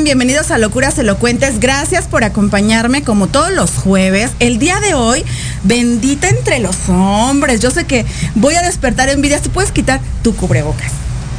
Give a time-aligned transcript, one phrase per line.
[0.00, 1.60] Bienvenidos a Locuras Elocuentes.
[1.60, 4.32] Gracias por acompañarme como todos los jueves.
[4.40, 5.24] El día de hoy,
[5.62, 7.60] bendita entre los hombres.
[7.60, 9.42] Yo sé que voy a despertar envidias.
[9.42, 10.90] Tú puedes quitar tu cubrebocas.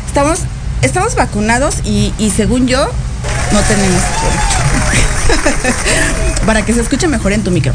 [0.07, 0.39] Estamos,
[0.81, 2.87] estamos vacunados y, según yo,
[3.51, 5.71] no tenemos COVID.
[6.45, 7.73] Para que se escuche mejor en tu micro.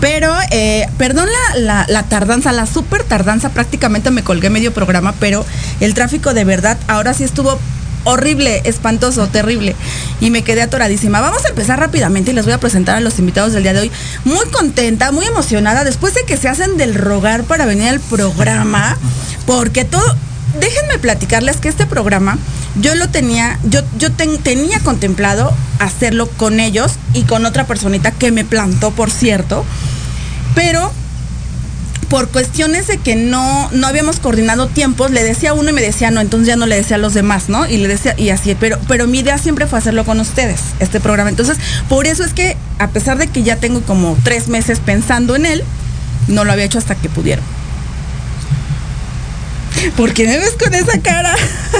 [0.00, 5.46] Pero, eh, perdón la, la- tardanza, la súper tardanza, prácticamente me colgué medio programa, pero
[5.80, 7.58] el tráfico de verdad ahora sí estuvo
[8.04, 9.76] horrible, espantoso, terrible.
[10.20, 11.20] Y me quedé atoradísima.
[11.20, 13.80] Vamos a empezar rápidamente y les voy a presentar a los invitados del día de
[13.80, 13.90] hoy.
[14.24, 18.96] Muy contenta, muy emocionada, después de que se hacen del rogar para venir al programa,
[19.46, 20.02] porque todo,
[20.60, 22.38] déjenme platicarles que este programa
[22.80, 28.12] yo lo tenía, yo, yo ten- tenía contemplado hacerlo con ellos y con otra personita
[28.12, 29.64] que me plantó, por cierto,
[30.54, 30.92] pero
[32.10, 36.10] por cuestiones de que no, no habíamos coordinado tiempos, le decía uno y me decía
[36.10, 37.66] no, entonces ya no le decía a los demás, ¿no?
[37.66, 40.98] Y le decía, y así, pero, pero mi idea siempre fue hacerlo con ustedes, este
[40.98, 41.30] programa.
[41.30, 41.56] Entonces,
[41.88, 45.46] por eso es que, a pesar de que ya tengo como tres meses pensando en
[45.46, 45.62] él,
[46.26, 47.44] no lo había hecho hasta que pudieron.
[49.96, 51.34] ¿Por qué me ves con esa cara?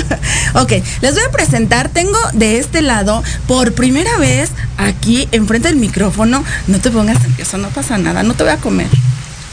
[0.55, 1.88] ok, les voy a presentar.
[1.88, 6.45] Tengo de este lado, por primera vez, aquí enfrente del micrófono.
[6.69, 8.87] No te pongas nervioso, no pasa nada, no te voy a comer.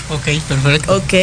[0.09, 0.95] Ok, perfecto.
[0.97, 1.13] Ok.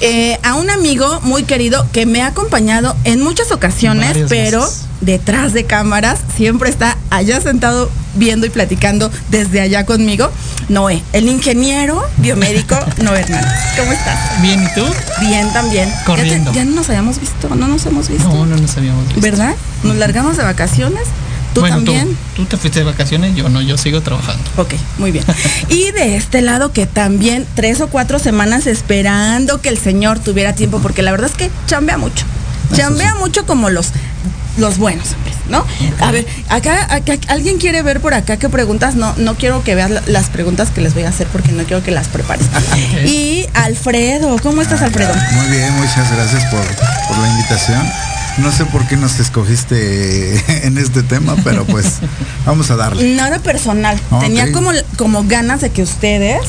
[0.00, 4.60] Eh, a un amigo muy querido que me ha acompañado en muchas ocasiones, Varias pero
[4.62, 4.82] veces.
[5.00, 10.30] detrás de cámaras siempre está allá sentado viendo y platicando desde allá conmigo.
[10.68, 13.52] Noé, el ingeniero biomédico Noé Hernández.
[13.78, 14.40] ¿Cómo estás?
[14.42, 14.84] Bien, ¿y tú?
[15.20, 15.88] Bien también.
[15.88, 16.52] Ya te- Corriendo.
[16.52, 18.28] Ya, no nos habíamos visto, no nos hemos visto.
[18.28, 19.20] No, no nos habíamos visto.
[19.20, 19.54] ¿Verdad?
[19.84, 21.04] Nos largamos de vacaciones.
[21.56, 22.08] ¿Tú bueno, también?
[22.36, 24.42] Tú, tú te fuiste de vacaciones, yo no, yo sigo trabajando.
[24.58, 25.24] Ok, muy bien.
[25.70, 30.52] Y de este lado que también tres o cuatro semanas esperando que el señor tuviera
[30.54, 32.24] tiempo, porque la verdad es que chambea mucho.
[32.74, 33.88] Chambea mucho como los,
[34.58, 35.64] los buenos hombres, ¿no?
[36.04, 38.96] A ver, acá, acá, alguien quiere ver por acá qué preguntas.
[38.96, 41.62] No, no quiero que veas la- las preguntas que les voy a hacer porque no
[41.64, 42.46] quiero que las prepares.
[43.06, 45.14] Y Alfredo, ¿cómo estás, Alfredo?
[45.32, 46.60] Muy bien, muchas gracias por,
[47.08, 47.86] por la invitación.
[48.38, 51.96] No sé por qué nos escogiste en este tema, pero pues
[52.46, 53.14] vamos a darle.
[53.14, 53.98] Nada personal.
[54.10, 54.20] Ok.
[54.20, 56.42] Tenía como, como ganas de que ustedes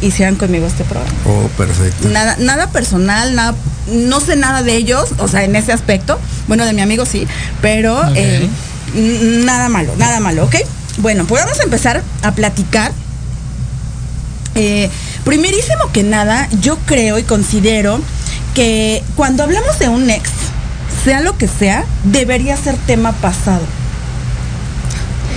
[0.00, 1.12] hicieran conmigo este programa.
[1.26, 2.08] Oh, perfecto.
[2.08, 3.54] Nada, nada personal, nada,
[3.86, 6.18] no sé nada de ellos, o sea, en ese aspecto.
[6.48, 7.26] Bueno, de mi amigo sí,
[7.60, 8.48] pero eh,
[8.94, 10.56] nada malo, nada malo, ¿ok?
[10.98, 12.92] Bueno, pues vamos a empezar a platicar.
[14.54, 14.90] Eh,
[15.24, 18.00] primerísimo que nada, yo creo y considero
[18.54, 20.30] que cuando hablamos de un ex,
[21.06, 23.62] sea lo que sea, debería ser tema pasado.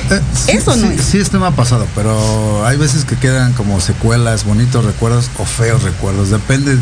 [0.10, 1.06] Eh, sí, Eso no sí, es.
[1.06, 5.84] Sí, es tema pasado, pero hay veces que quedan como secuelas, bonitos recuerdos o feos
[5.84, 6.32] recuerdos.
[6.32, 6.76] Depende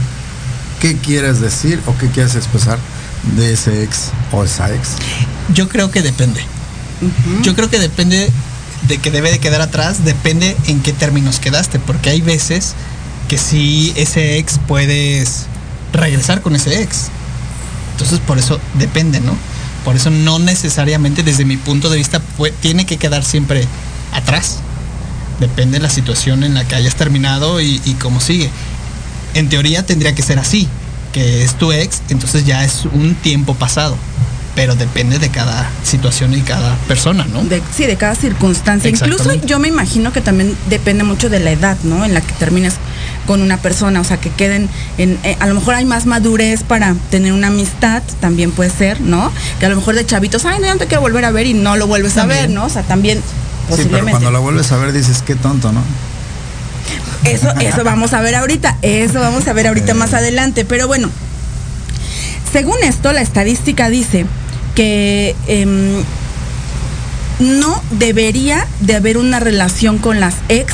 [0.80, 2.80] qué quieres decir o qué quieres expresar
[3.36, 4.92] de ese ex o esa ex.
[5.54, 6.40] Yo creo que depende.
[7.42, 8.32] Yo creo que depende
[8.88, 12.74] de que debe de quedar atrás, depende en qué términos quedaste, porque hay veces
[13.28, 15.48] que sí ese ex puedes
[15.92, 17.10] regresar con ese ex.
[17.98, 19.34] Entonces por eso depende, ¿no?
[19.84, 22.22] Por eso no necesariamente desde mi punto de vista
[22.62, 23.66] tiene que quedar siempre
[24.14, 24.58] atrás.
[25.40, 28.50] Depende de la situación en la que hayas terminado y, y cómo sigue.
[29.34, 30.68] En teoría tendría que ser así,
[31.14, 33.98] que es tu ex, entonces ya es un tiempo pasado.
[34.56, 37.44] Pero depende de cada situación y cada persona, ¿no?
[37.44, 38.90] De- sí, de cada circunstancia.
[38.90, 42.04] Incluso yo me imagino que también depende mucho de la edad, ¿no?
[42.06, 42.74] En la que termines
[43.28, 46.64] con una persona, o sea, que queden en, eh, a lo mejor hay más madurez
[46.64, 49.32] para tener una amistad, también puede ser, ¿no?
[49.60, 51.78] Que a lo mejor de chavitos, ay, no, te quiero volver a ver y no
[51.78, 52.66] lo vuelves a ver, ¿no?
[52.66, 53.22] O sea, también
[53.76, 55.82] Sí, pero cuando lo vuelves a ver dices, qué tonto, ¿no?
[57.26, 60.64] Eso, eso vamos a ver ahorita, eso vamos a ver ahorita más adelante.
[60.64, 61.10] Pero bueno,
[62.52, 64.26] según esto, la estadística dice
[64.76, 66.04] que em,
[67.40, 70.74] no debería de haber una relación con las ex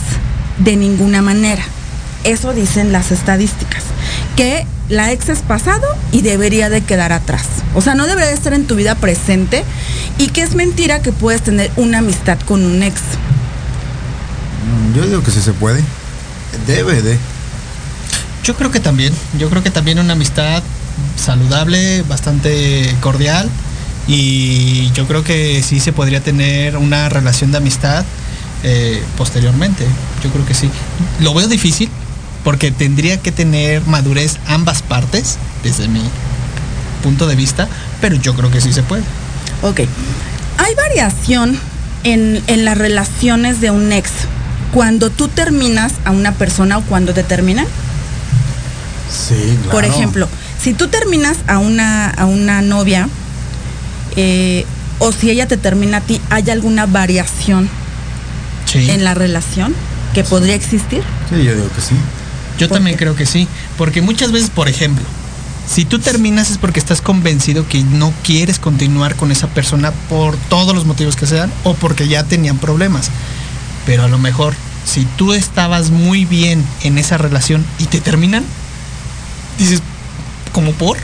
[0.59, 1.63] de ninguna manera.
[2.23, 3.83] Eso dicen las estadísticas.
[4.35, 7.45] Que la ex es pasado y debería de quedar atrás.
[7.75, 9.63] O sea, no debería de estar en tu vida presente
[10.17, 12.95] y que es mentira que puedes tener una amistad con un ex.
[14.65, 15.81] Mm, Yo digo que sí se puede.
[16.67, 17.17] Debe de.
[18.43, 20.61] Yo creo que también, yo creo que también una amistad
[21.15, 23.49] saludable, bastante cordial,
[24.05, 28.03] Y yo creo que sí se podría tener una relación de amistad
[28.63, 29.85] eh, posteriormente.
[30.21, 30.69] Yo creo que sí.
[31.21, 31.89] Lo veo difícil
[32.43, 36.01] porque tendría que tener madurez ambas partes, desde mi
[37.01, 37.67] punto de vista,
[38.01, 39.03] pero yo creo que sí se puede.
[39.61, 39.81] Ok.
[40.57, 41.57] Hay variación
[42.03, 44.09] en, en las relaciones de un ex
[44.73, 47.65] cuando tú terminas a una persona o cuando te terminan.
[49.09, 49.71] Sí, claro.
[49.71, 50.27] Por ejemplo,
[50.61, 53.07] si tú terminas a una, a una novia
[54.15, 54.65] eh,
[54.99, 57.69] o si ella te termina a ti, ¿hay alguna variación
[58.65, 58.89] Sí.
[58.89, 59.75] en la relación
[60.15, 61.03] que podría existir?
[61.29, 61.93] Sí, yo digo que sí.
[62.57, 63.03] Yo ¿Por también qué?
[63.05, 65.03] creo que sí, porque muchas veces, por ejemplo,
[65.67, 70.35] si tú terminas es porque estás convencido que no quieres continuar con esa persona por
[70.49, 73.09] todos los motivos que sean o porque ya tenían problemas.
[73.85, 74.53] Pero a lo mejor,
[74.85, 78.43] si tú estabas muy bien en esa relación y te terminan,
[79.57, 79.81] dices,
[80.51, 80.97] ¿como por?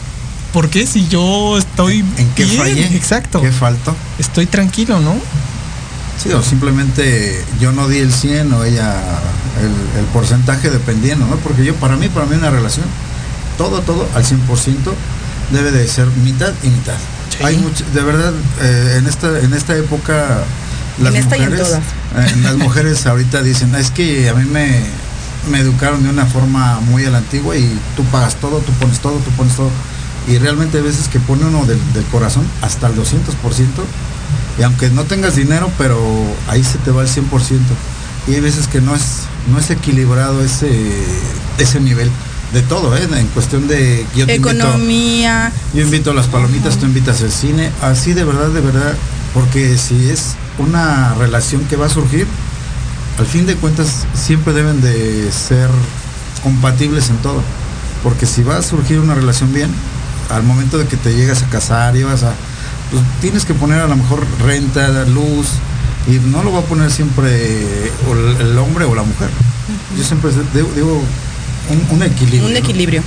[0.54, 0.86] ¿Por qué?
[0.88, 2.58] Si yo estoy ¿En qué bien?
[2.58, 2.96] fallé?
[2.96, 3.42] Exacto.
[3.42, 3.96] ¿Qué faltó?
[4.18, 5.16] Estoy tranquilo, ¿no?
[6.22, 8.94] Sí, o simplemente yo no di el 100 o ella
[9.62, 11.38] el, el porcentaje dependiendo, ¿no?
[11.38, 12.86] Porque yo, para mí, para mí una relación,
[13.58, 14.38] todo, todo al 100%
[15.52, 16.96] debe de ser mitad y mitad.
[17.38, 17.44] Sí.
[17.44, 20.44] Hay mucho, de verdad, eh, en, esta, en esta época,
[21.02, 21.84] las En esta y en mujeres, todas.
[22.34, 24.82] eh, las mujeres ahorita dicen, es que a mí me,
[25.50, 29.00] me educaron de una forma muy a la antigua y tú pagas todo, tú pones
[29.00, 29.72] todo, tú pones todo.
[30.28, 33.06] Y realmente hay veces que pone uno del, del corazón hasta el 200%.
[34.60, 35.98] Y aunque no tengas dinero, pero
[36.48, 37.22] ahí se te va el 100%.
[38.28, 40.70] Y hay veces que no es, no es equilibrado ese,
[41.58, 42.12] ese nivel
[42.54, 43.08] de todo, ¿eh?
[43.16, 45.52] En cuestión de yo te invito- Economía.
[45.74, 48.94] yo invito a las palomitas, tú invitas al cine, así de verdad, de verdad,
[49.34, 52.28] porque si es una relación que va a surgir,
[53.18, 55.70] al fin de cuentas siempre deben de ser
[56.44, 57.42] compatibles en todo,
[58.04, 59.70] porque si va a surgir una relación bien,
[60.30, 62.34] al momento de que te llegas a casar y vas a,
[62.92, 65.48] pues tienes que poner a lo mejor renta, luz,
[66.08, 67.92] y no lo va a poner siempre
[68.40, 69.30] el hombre o la mujer.
[69.98, 71.02] Yo siempre digo,
[71.70, 72.46] un, un equilibrio.
[72.46, 72.60] Un ¿no?
[72.60, 73.04] equilibrio.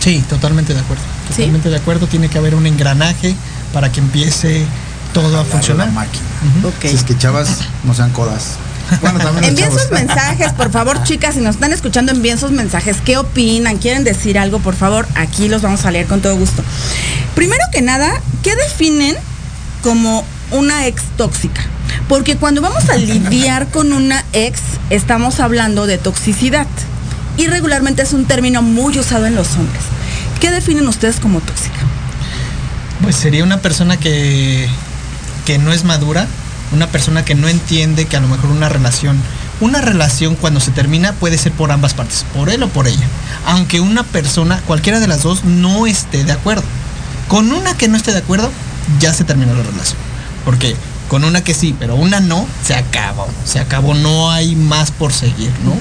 [0.00, 1.02] Sí, totalmente de acuerdo.
[1.28, 1.36] ¿Sí?
[1.36, 2.06] Totalmente de acuerdo.
[2.06, 3.34] Tiene que haber un engranaje
[3.72, 4.64] para que empiece
[5.12, 5.88] todo a funcionar.
[5.88, 6.24] la máquina.
[6.64, 6.88] Ok.
[6.90, 8.56] Si es que chavas no sean codas.
[9.00, 12.50] Bueno, también los Envíen sus mensajes, por favor, chicas, si nos están escuchando, envíen sus
[12.50, 12.98] mensajes.
[13.04, 13.78] ¿Qué opinan?
[13.78, 14.60] ¿Quieren decir algo?
[14.60, 16.62] Por favor, aquí los vamos a leer con todo gusto.
[17.34, 19.16] Primero que nada, ¿qué definen
[19.82, 21.62] como una ex tóxica?
[22.08, 26.66] Porque cuando vamos a lidiar con una ex, estamos hablando de toxicidad.
[27.36, 29.82] Y regularmente es un término muy usado en los hombres.
[30.40, 31.80] ¿Qué definen ustedes como tóxica?
[33.02, 34.68] Pues sería una persona que,
[35.44, 36.26] que no es madura,
[36.72, 39.20] una persona que no entiende que a lo mejor una relación,
[39.60, 43.06] una relación cuando se termina puede ser por ambas partes, por él o por ella.
[43.46, 46.64] Aunque una persona, cualquiera de las dos, no esté de acuerdo.
[47.28, 48.50] Con una que no esté de acuerdo,
[49.00, 49.98] ya se terminó la relación.
[50.44, 50.76] Porque
[51.08, 53.28] con una que sí, pero una no, se acabó.
[53.44, 55.72] Se acabó, no hay más por seguir, ¿no?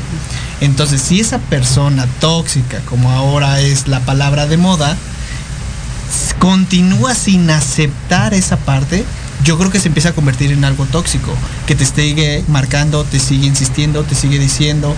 [0.62, 4.95] Entonces, si esa persona tóxica, como ahora es la palabra de moda,
[6.39, 9.04] continúa sin aceptar esa parte,
[9.43, 11.34] yo creo que se empieza a convertir en algo tóxico,
[11.67, 14.95] que te sigue marcando, te sigue insistiendo, te sigue diciendo.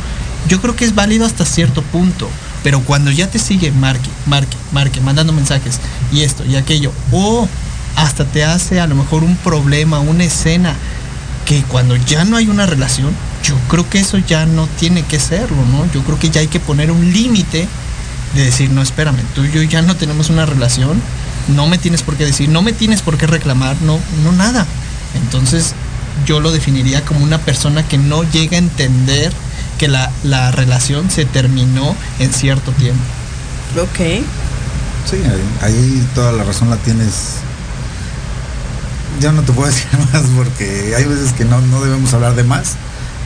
[0.48, 2.30] Yo creo que es válido hasta cierto punto,
[2.64, 5.80] pero cuando ya te sigue marque, marque, marque, mandando mensajes
[6.12, 7.48] y esto y aquello, o
[7.96, 10.76] hasta te hace a lo mejor un problema, una escena,
[11.46, 15.20] que cuando ya no hay una relación, yo creo que eso ya no tiene que
[15.20, 15.90] serlo, ¿no?
[15.94, 17.68] Yo creo que ya hay que poner un límite
[18.36, 21.02] de decir, no, espérame, tú y yo ya no tenemos una relación,
[21.48, 24.66] no me tienes por qué decir, no me tienes por qué reclamar, no, no nada.
[25.16, 25.74] Entonces
[26.26, 29.32] yo lo definiría como una persona que no llega a entender
[29.78, 33.04] que la, la relación se terminó en cierto tiempo.
[33.82, 34.24] Ok.
[35.10, 37.36] Sí, ahí, ahí toda la razón la tienes.
[39.22, 42.44] Yo no te puedo decir más porque hay veces que no, no debemos hablar de
[42.44, 42.74] más.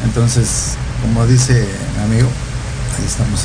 [0.04, 2.30] Entonces, como dice mi amigo,
[2.98, 3.42] ahí estamos.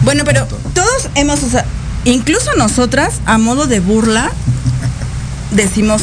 [0.00, 1.66] Bueno, pero todos hemos usado,
[2.04, 4.30] incluso nosotras, a modo de burla,
[5.50, 6.02] decimos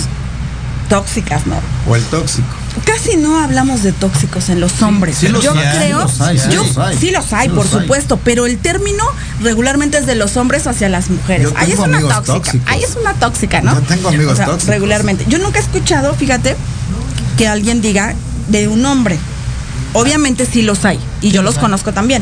[0.89, 1.55] tóxicas, ¿no?
[1.87, 2.47] O el tóxico.
[2.85, 5.17] Casi no hablamos de tóxicos en los hombres.
[5.17, 6.97] sí los yo hay, creo, sí los hay, sí yo- los hay.
[6.97, 7.81] sí los hay, Sí por los hay.
[7.81, 9.03] supuesto, pero el término
[9.41, 11.49] regularmente es de los hombres hacia las mujeres.
[11.55, 12.21] Ahí es una tóxica.
[12.23, 12.67] tóxicos.
[12.69, 13.75] Ahí es una tóxica, ¿no?
[13.75, 14.65] Yo tengo amigos tóxicos.
[14.65, 15.25] Regularmente.
[15.29, 16.55] Yo nunca he escuchado, fíjate,
[17.37, 18.13] que alguien diga
[18.49, 19.17] de un hombre.
[19.93, 22.21] Obviamente sí los hay, y yo los conozco también,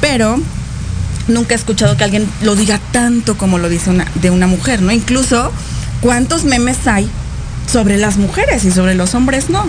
[0.00, 0.40] pero
[1.28, 4.82] nunca he escuchado que alguien lo diga tanto como lo dice una, de una mujer,
[4.82, 4.92] ¿no?
[4.92, 5.52] Incluso,
[6.00, 7.08] ¿cuántos memes hay
[7.70, 9.64] sobre las mujeres y sobre los hombres no?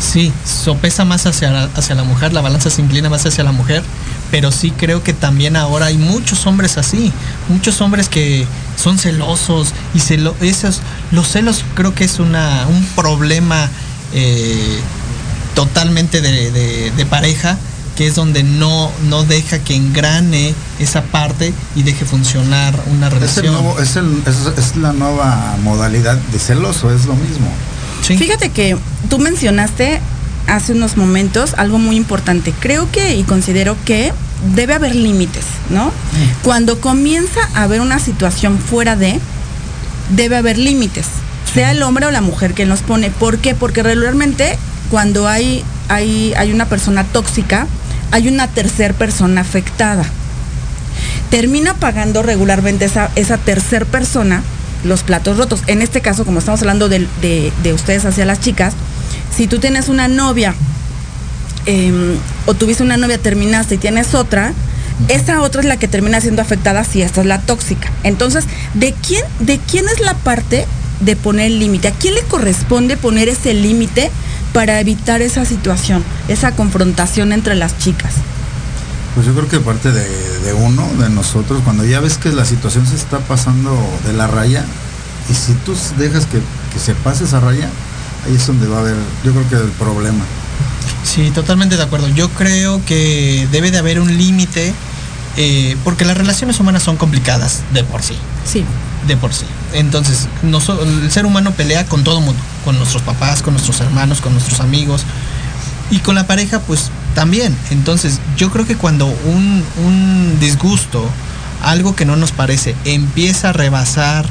[0.00, 3.52] Sí, sopesa más hacia la, hacia la mujer, la balanza se inclina más hacia la
[3.52, 3.82] mujer,
[4.30, 7.12] pero sí creo que también ahora hay muchos hombres así,
[7.48, 12.82] muchos hombres que son celosos y celo, esos, los celos creo que es una, un
[12.96, 13.68] problema
[14.14, 14.80] eh,
[15.54, 17.58] totalmente de, pareja
[18.00, 23.12] que es donde no, no deja que engrane esa parte y deje funcionar una Es,
[23.12, 23.52] el relación.
[23.52, 27.46] nuevo- es, el- es- es la nueva modalidad de celoso, es lo mismo.
[28.00, 28.16] Sí.
[28.16, 28.74] Fíjate que
[29.10, 30.00] tú mencionaste
[30.46, 32.54] hace unos momentos algo muy importante.
[32.58, 34.14] Creo que y considero que
[34.54, 35.92] debe haber límites, ¿no?
[36.42, 39.20] Cuando comienza a haber una situación fuera de,
[40.16, 41.04] debe haber límites.
[41.52, 43.10] Sea el hombre o la mujer que los pone.
[43.10, 43.54] ¿Por qué?
[43.54, 44.56] Porque regularmente
[44.90, 47.66] cuando hay, hay, hay una persona tóxica,
[48.10, 50.04] hay una tercer persona afectada.
[51.30, 54.42] Termina pagando regularmente esa, esa tercer persona
[54.84, 55.62] los platos rotos.
[55.66, 58.74] En este caso, como estamos hablando de, de- de ustedes hacia las chicas,
[59.36, 60.54] si tú tienes una novia
[61.66, 64.52] em, o tuviste una novia, terminaste y tienes otra,
[65.08, 67.90] esa otra es la que termina siendo afectada si esta es la tóxica.
[68.02, 68.44] Entonces,
[68.74, 70.66] ¿de quién, de quién es la parte
[71.00, 71.88] de poner el límite?
[71.88, 74.10] ¿A quién le corresponde poner ese límite
[74.52, 78.14] para evitar esa situación, esa confrontación entre las chicas?
[79.14, 80.08] Pues yo creo que parte de,
[80.40, 84.26] de uno, de nosotros, cuando ya ves que la situación se está pasando de la
[84.26, 84.64] raya,
[85.28, 86.40] y si tú dejas que,
[86.72, 87.68] que se pase esa raya,
[88.26, 90.24] ahí es donde va a haber, yo creo que el problema.
[91.04, 92.08] Sí, totalmente de acuerdo.
[92.08, 94.74] Yo creo que debe de haber un límite
[95.36, 98.16] eh, porque las relaciones humanas son complicadas de por sí.
[98.44, 98.64] Sí.
[99.06, 99.46] De por sí.
[99.72, 104.32] Entonces, el ser humano pelea con todo mundo, con nuestros papás, con nuestros hermanos, con
[104.32, 105.04] nuestros amigos
[105.90, 107.56] y con la pareja, pues también.
[107.70, 111.08] Entonces, yo creo que cuando un, un disgusto,
[111.62, 114.26] algo que no nos parece, empieza a rebasar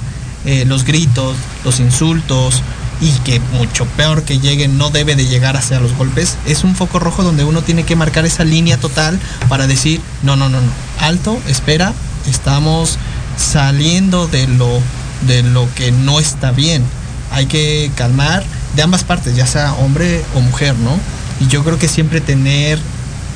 [0.45, 2.61] eh, los gritos, los insultos
[3.01, 6.75] y que mucho peor que lleguen no debe de llegar hacia los golpes, es un
[6.75, 10.59] foco rojo donde uno tiene que marcar esa línea total para decir, no, no, no,
[10.61, 11.93] no, alto, espera,
[12.29, 12.97] estamos
[13.39, 14.81] saliendo de lo,
[15.27, 16.83] de lo que no está bien.
[17.31, 18.43] Hay que calmar
[18.75, 20.91] de ambas partes, ya sea hombre o mujer, ¿no?
[21.39, 22.79] Y yo creo que siempre tener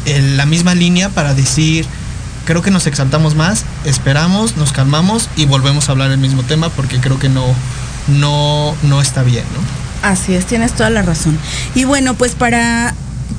[0.06, 1.86] el- la misma línea para decir,
[2.46, 6.70] creo que nos exaltamos más, esperamos, nos calmamos y volvemos a hablar el mismo tema
[6.70, 7.46] porque creo que no,
[8.08, 9.84] no, no está bien, ¿no?
[10.10, 11.38] Así es, tienes toda la razón.
[11.76, 12.94] Y bueno, pues para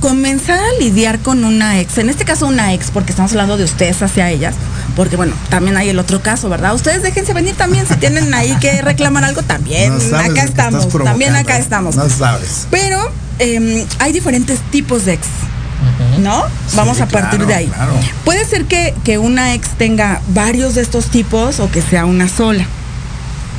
[0.05, 3.64] comenzar a lidiar con una ex, en este caso una ex, porque estamos hablando de
[3.64, 4.55] ustedes hacia ellas,
[4.97, 6.75] porque bueno, también hay el otro caso, ¿verdad?
[6.75, 11.31] Ustedes déjense venir también, si tienen ahí que reclamar algo también, No acá estamos, también
[11.31, 11.97] acá provocando, estamos.
[11.97, 12.67] No sabes.
[12.71, 15.27] Pero em, hay diferentes tipos de ex,
[16.19, 16.43] ¿no?
[16.69, 17.67] Sí, Vamos a partir claro, de ahí.
[17.69, 17.95] claro.
[18.27, 22.29] Puede ser que, que una ex tenga varios de estos tipos o que sea una
[22.29, 22.67] sola.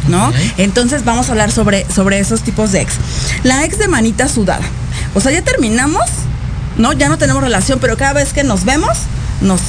[0.07, 0.31] ¿No?
[0.57, 2.93] Entonces vamos a hablar sobre, sobre esos tipos de ex.
[3.41, 4.61] La ex de manita sudada.
[5.15, 6.03] O sea, ya terminamos,
[6.77, 6.93] ¿no?
[6.93, 8.97] Ya no tenemos relación, pero cada vez que nos vemos,
[9.41, 9.61] nos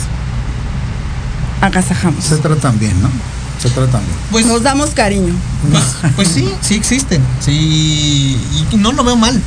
[1.60, 2.24] agasajamos.
[2.24, 3.10] Se tratan bien, ¿no?
[3.60, 4.16] Se tratan bien.
[4.30, 5.34] Pues, Nos damos cariño.
[5.70, 7.22] pues, pues sí, sí existen.
[7.40, 8.38] Sí,
[8.72, 9.40] y no lo veo mal.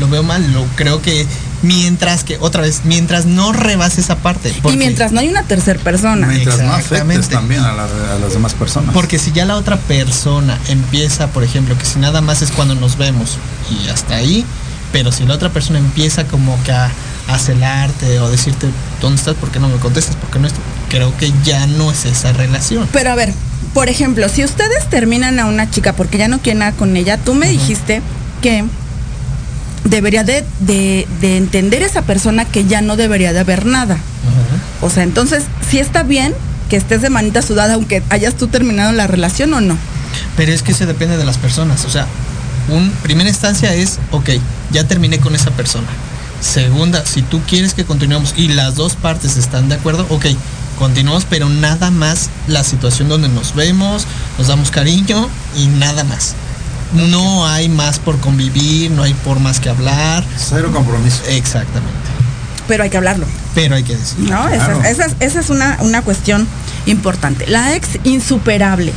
[0.00, 0.52] Lo veo mal.
[0.52, 1.24] Lo creo que
[1.62, 4.52] mientras que, otra vez, mientras no rebase esa parte.
[4.64, 6.26] Y mientras no hay una tercera persona.
[6.26, 7.28] Mientras no afectes Exactamente.
[7.28, 8.92] también a, la- a las demás personas.
[8.92, 12.74] Porque si ya la otra persona empieza, por ejemplo, que si nada más es cuando
[12.74, 13.38] nos vemos
[13.70, 14.44] y hasta ahí,
[14.94, 16.88] pero si la otra persona empieza como que a,
[17.26, 18.68] a celarte o decirte,
[19.00, 19.34] ¿dónde estás?
[19.34, 20.14] ¿Por qué no me contestas?
[20.14, 20.60] ¿Por qué no esto?
[20.88, 22.88] Creo que ya no es esa relación.
[22.92, 23.34] Pero a ver,
[23.74, 27.18] por ejemplo, si ustedes terminan a una chica porque ya no quieren nada con ella,
[27.18, 28.02] tú me dijiste
[28.40, 28.64] que
[29.82, 33.96] debería de, de- de entender esa persona que ya no debería de haber nada.
[34.80, 36.34] O sea, entonces, si está bien
[36.70, 39.76] que estés de manita sudada aunque hayas tú terminado la relación o no.
[40.36, 41.84] Pero es que se depende de las personas.
[41.84, 42.06] O sea,
[42.68, 44.30] un primera instancia es, ok,
[44.70, 45.86] ya terminé con esa persona.
[46.40, 50.26] Segunda, si tú quieres que continuemos y las dos partes están de acuerdo, ok,
[50.78, 54.06] continuamos, pero nada más la situación donde nos vemos,
[54.38, 56.34] nos damos cariño y nada más.
[56.92, 60.24] No hay más por convivir, no hay por más que hablar.
[60.36, 61.22] Cero compromiso.
[61.28, 61.94] Exactamente.
[62.68, 63.26] Pero hay que hablarlo.
[63.54, 64.18] Pero hay que decir.
[64.20, 64.48] ¿No?
[64.48, 64.84] Esa- Claro.
[64.84, 66.46] Esa, es- esa es una, una cuestión
[66.86, 67.46] importante.
[67.46, 68.92] La ex insuperable.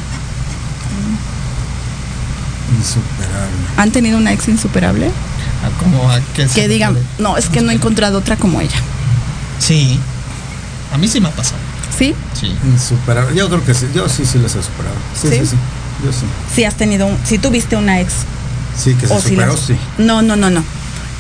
[2.77, 3.57] Insuperable.
[3.77, 5.07] ¿Han tenido una ex insuperable?
[5.07, 6.19] A como a
[6.53, 8.77] que, digan, no, es que no he encontrado otra como ella.
[9.59, 9.99] Sí.
[10.93, 11.57] A mí sí me ha pasado.
[11.97, 12.13] ¿Sí?
[12.39, 12.55] Sí.
[12.65, 13.35] Insuperable.
[13.35, 13.87] Yo creo que sí.
[13.93, 14.95] Yo sí, sí les he superado.
[15.19, 15.37] Sí, ¿Sí?
[15.39, 15.55] sí, sí.
[16.05, 16.25] Yo sí.
[16.53, 18.13] Si has tenido, un- si tuviste una ex
[18.77, 19.75] Sí, que se o si superó, la- sí.
[19.97, 20.63] No, no, no, no.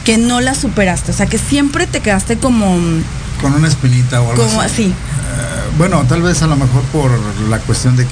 [0.05, 1.11] Que no la superaste.
[1.11, 2.77] O sea, que siempre te quedaste como,
[3.41, 4.83] Con una espinita o algo como así.
[4.83, 4.83] así.
[4.85, 4.93] Eh,
[5.77, 7.11] bueno, tal vez a lo mejor por
[7.49, 8.05] la cuestión de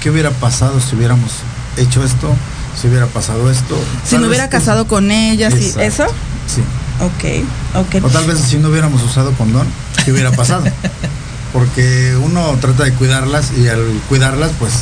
[0.00, 1.32] qué hubiera pasado si hubiéramos
[1.76, 2.34] hecho esto,
[2.80, 3.78] si hubiera pasado esto.
[4.04, 5.72] Si me hubiera casado con ella, sí.
[5.78, 5.82] Exacto.
[5.82, 6.06] ¿eso?
[6.46, 6.62] Sí.
[7.00, 8.04] Ok, ok.
[8.04, 9.66] O tal vez si no hubiéramos usado condón.
[10.04, 10.64] qué hubiera pasado.
[11.52, 14.72] Porque uno trata de cuidarlas y al cuidarlas, pues,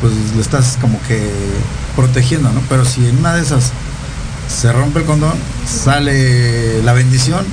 [0.00, 1.20] pues lo estás como que
[1.96, 2.62] protegiendo, ¿no?
[2.68, 3.72] Pero si en una de esas
[4.48, 5.34] se rompe el condón,
[5.66, 7.44] sale la bendición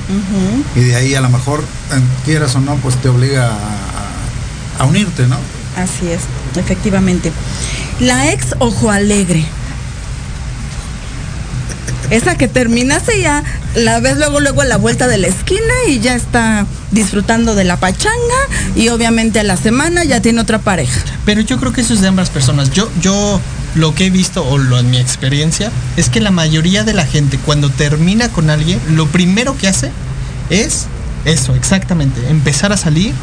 [0.76, 1.62] y de ahí a lo mejor,
[2.24, 5.38] quieras o no, pues te obliga a, a unirte, ¿no?
[5.76, 6.22] Así es,
[6.56, 7.34] efectivamente.
[8.00, 9.46] La ex ojo alegre.
[12.10, 13.44] Esa que terminaste ya
[13.76, 17.64] la ves luego luego a la vuelta de la esquina y ya está disfrutando de
[17.64, 18.16] la pachanga
[18.76, 21.00] y obviamente a la semana ya tiene otra pareja.
[21.26, 22.72] Pero yo creo que eso es de ambas personas.
[22.72, 23.40] Yo, yo
[23.76, 27.06] lo que he visto o lo en mi experiencia es que la mayoría de la
[27.06, 29.92] gente cuando termina con alguien, lo primero que hace
[30.50, 30.86] es
[31.26, 33.14] eso, exactamente, empezar a salir,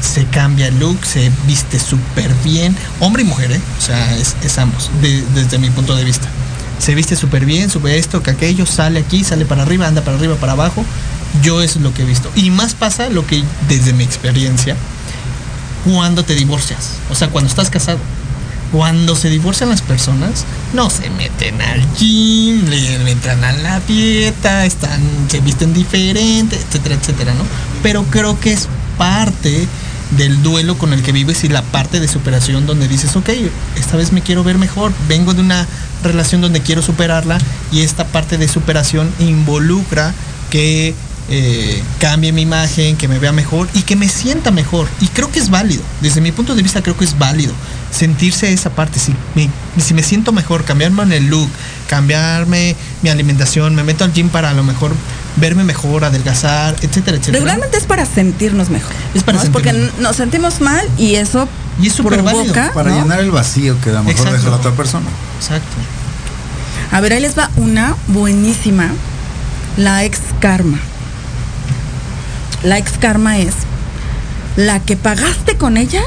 [0.00, 3.60] se cambia el look, se viste súper bien, hombre y mujer, ¿eh?
[3.78, 6.28] o sea, es, es ambos, de- desde mi punto de vista.
[6.78, 10.16] Se viste súper bien, sube esto, que aquello, sale aquí, sale para arriba, anda para
[10.16, 10.84] arriba, para abajo.
[11.42, 12.30] Yo eso es lo que he visto.
[12.34, 14.76] Y más pasa lo que desde mi experiencia,
[15.84, 16.92] cuando te divorcias.
[17.10, 17.98] O sea, cuando estás casado.
[18.72, 24.66] Cuando se divorcian las personas, no se meten al gym, le entran a la dieta,
[24.66, 25.00] están,
[25.30, 27.44] se visten diferente, etcétera, etcétera, ¿no?
[27.82, 28.68] Pero creo que es
[28.98, 29.66] parte
[30.16, 33.30] del duelo con el que vives y la parte de superación donde dices, ok,
[33.76, 35.66] esta vez me quiero ver mejor, vengo de una
[36.02, 37.38] relación donde quiero superarla
[37.72, 40.14] y esta parte de superación involucra
[40.50, 40.94] que
[41.30, 44.88] eh, cambie mi imagen, que me vea mejor y que me sienta mejor.
[45.00, 45.82] Y creo que es válido.
[46.00, 47.52] Desde mi punto de vista creo que es válido
[47.90, 48.98] sentirse esa parte.
[48.98, 51.50] Si me, si me siento mejor, cambiarme en el look,
[51.88, 54.92] cambiarme mi alimentación, me meto al gym para a lo mejor
[55.36, 57.34] verme mejor, adelgazar, etcétera, etcétera.
[57.38, 58.92] Regularmente es para sentirnos mejor.
[59.14, 59.52] Es para ¿no?
[59.52, 59.94] porque sentirnos.
[59.98, 61.48] n- nos sentimos mal y eso
[61.80, 62.54] Y es súper válido.
[62.74, 63.02] Para ¿no?
[63.02, 65.06] llenar el vacío que a lo mejor deja la otra persona.
[65.40, 65.76] Exacto.
[66.90, 68.88] A ver, ahí les va una buenísima.
[69.76, 70.78] La ex karma.
[72.64, 73.54] La ex karma es
[74.56, 76.02] la que pagaste con ella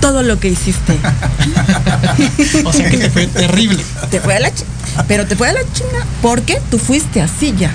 [0.00, 0.96] todo lo que hiciste.
[2.64, 3.82] O sea que te fue terrible.
[4.10, 4.64] te fue a la chi-
[5.08, 7.70] pero te fue a la chinga porque tú fuiste así ya.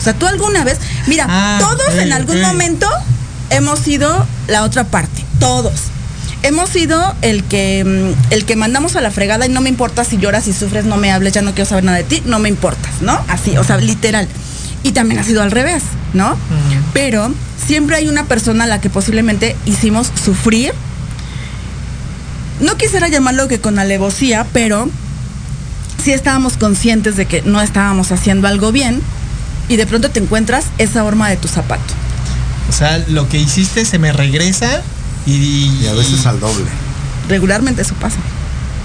[0.00, 2.88] O sea, tú alguna vez, mira, Ah, todos en algún momento
[3.50, 5.74] hemos sido la otra parte, todos.
[6.42, 10.04] Hemos sido el que mm, el que mandamos a la fregada y no me importa
[10.04, 12.38] si lloras, si sufres, no me hables, ya no quiero saber nada de ti, no
[12.38, 13.20] me importas, ¿no?
[13.28, 14.26] Así, o sea, literal.
[14.82, 15.82] Y también ha sido al revés,
[16.14, 16.34] ¿no?
[16.94, 17.30] Pero
[17.66, 20.72] siempre hay una persona a la que posiblemente hicimos sufrir.
[22.60, 24.88] No quisiera llamarlo que con alevosía, pero
[26.02, 29.02] sí estábamos conscientes de que no estábamos haciendo algo bien
[29.70, 31.94] y de pronto te encuentras esa horma de tu zapato.
[32.68, 34.82] O sea, lo que hiciste se me regresa
[35.26, 36.66] y, Y a veces al doble.
[37.28, 38.16] Regularmente eso pasa.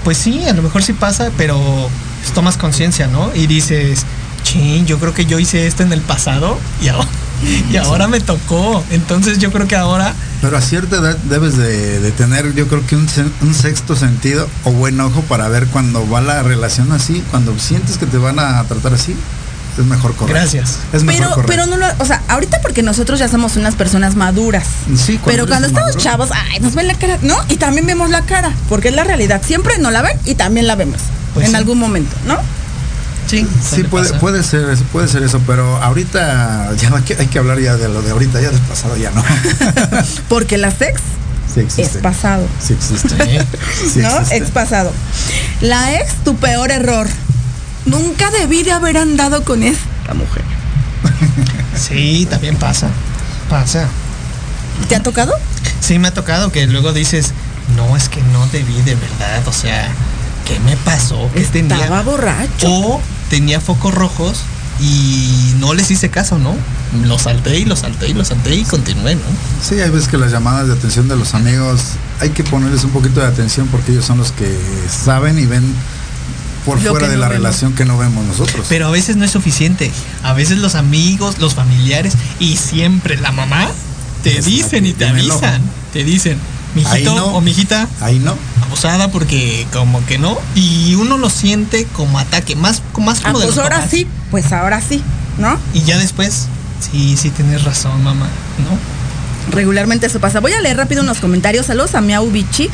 [0.04, 3.32] Pues sí, a lo mejor sí pasa, pero pues, tomas conciencia, ¿no?
[3.34, 4.06] Y dices,
[4.44, 7.08] chin, yo creo que yo hice esto en el pasado y ahora,
[7.68, 8.84] y ahora me tocó.
[8.90, 12.86] Entonces yo creo que ahora, Pero a cierta edad debes de, de tener, yo creo
[12.86, 17.58] que un sexto sentido o buen ojo para ver cuando va la relación así, cuando
[17.58, 19.16] sientes que te van a tratar así,
[19.78, 20.36] es mejor correr.
[20.36, 20.78] Gracias.
[20.92, 21.46] Es mejor Pero, correr.
[21.46, 24.64] pero no lo, o sea, ahorita porque nosotros ya somos unas personas maduras.
[24.96, 26.02] Sí, pero eres cuando estamos maduro.
[26.04, 27.36] chavos, ay, nos ven la cara, ¿no?
[27.48, 29.42] Y también vemos la cara, porque es la realidad.
[29.44, 30.98] Siempre no la ven y también la vemos
[31.34, 31.56] Pues en sí.
[31.56, 32.38] algún momento, ¿no?
[33.28, 37.26] Sí, Sí, puede, puede ser, eso, puede ser eso, pero ahorita ya hay que, hay
[37.26, 39.24] que hablar ya de lo de ahorita, ya del pasado ya no.
[40.28, 41.00] Porque la sex
[41.52, 43.08] sí es pasado, Sí existe.
[43.92, 44.10] Sí ¿no?
[44.10, 44.36] existe.
[44.36, 44.92] Ex pasado.
[45.60, 47.08] La ex, tu peor error.
[47.86, 50.42] Nunca debí de haber andado con esta mujer.
[51.76, 52.88] Sí, también pasa.
[53.50, 53.86] Pasa.
[54.88, 55.34] ¿Te ha tocado?
[55.80, 57.32] Sí, me ha tocado que luego dices,
[57.76, 59.46] no, es que no debí de verdad.
[59.46, 59.86] O sea,
[60.46, 61.30] ¿qué me pasó?
[61.34, 62.00] ¿Qué Estaba tenía?
[62.02, 62.66] borracho.
[62.70, 64.38] O tenía focos rojos
[64.80, 66.54] y no les hice caso, ¿no?
[67.06, 69.20] Lo salté y lo salté y lo salté y continué, ¿no?
[69.62, 71.80] Sí, hay veces que las llamadas de atención de los amigos
[72.20, 74.58] hay que ponerles un poquito de atención porque ellos son los que
[74.88, 75.62] saben y ven
[76.66, 77.42] por Lo fuera de no la vemos.
[77.44, 78.66] relación que no vemos nosotros.
[78.68, 79.90] Pero a veces no es suficiente.
[80.22, 83.68] A veces los amigos, los familiares y siempre la mamá
[84.22, 85.62] te Es dicen y te avisan.
[85.92, 86.36] Te dicen,
[86.74, 87.26] mijito no.
[87.28, 88.34] o mijita, Ahí no.
[88.62, 90.36] abusada porque como que no.
[90.54, 93.90] Y uno lo siente como ataque, más, más Ah, como de pues ahora papás.
[93.90, 95.02] sí, pues ahora sí,
[95.38, 95.58] ¿no?
[95.72, 96.48] Y ya después,
[96.90, 98.26] sí, sí tienes razón, mamá,
[98.58, 99.54] ¿no?
[99.54, 100.40] Regularmente eso pasa.
[100.40, 101.66] Voy a leer rápido unos comentarios.
[101.66, 102.68] Saludos a Miau Bichi.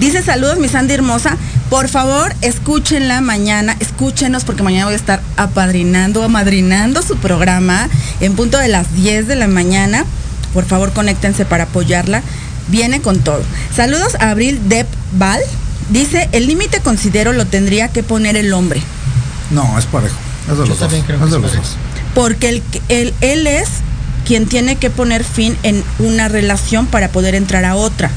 [0.00, 1.36] Dice saludos, mi Sandy hermosa.
[1.70, 3.76] Por favor, escúchenla mañana.
[3.80, 7.88] Escúchenos porque mañana voy a estar apadrinando, amadrinando su programa
[8.20, 10.04] en punto de las 10 de la mañana.
[10.52, 12.22] Por favor, conéctense para apoyarla.
[12.68, 13.42] Viene con todo.
[13.74, 14.86] Saludos a Abril Depp
[15.18, 15.40] Val.
[15.90, 18.80] Dice, el límite considero lo tendría que poner el hombre.
[19.50, 20.16] No, es parejo.
[20.50, 20.92] Es de Yo los dos.
[20.92, 21.76] Es de los dos.
[22.14, 23.68] Porque el, que- él, él es
[24.24, 28.10] quien tiene que poner fin en una relación para poder entrar a otra.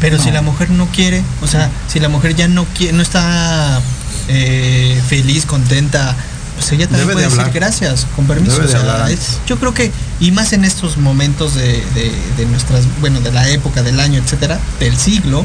[0.00, 3.02] Pero si la mujer no quiere, o sea, si la mujer ya no quiere, no
[3.02, 3.80] está
[4.28, 6.14] eh, feliz, contenta,
[6.56, 7.54] pues ella también Debe de puede decir hablar.
[7.54, 8.56] gracias, con permiso.
[8.56, 12.46] Debe o sea, es- yo creo que, y más en estos momentos de, de- de
[12.46, 15.44] nuestras, bueno, de la época, del año, etcétera, del siglo,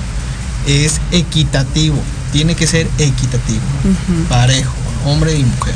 [0.67, 2.01] es equitativo.
[2.31, 3.61] Tiene que ser equitativo,
[4.29, 4.73] parejo,
[5.05, 5.73] hombre y mujer.